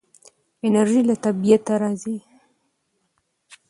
[0.67, 2.17] انرژي له طبیعته راځي.